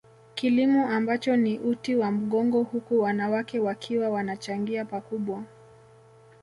[0.35, 5.43] Kilimo ambacho ni uti wa mgongo huku wanawake wakiwa wanachangia pakubwa